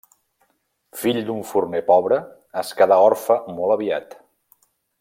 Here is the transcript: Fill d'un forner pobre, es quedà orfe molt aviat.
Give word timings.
Fill 1.01 1.19
d'un 1.27 1.43
forner 1.49 1.81
pobre, 1.91 2.19
es 2.63 2.73
quedà 2.81 2.99
orfe 3.11 3.37
molt 3.59 3.75
aviat. 3.77 4.17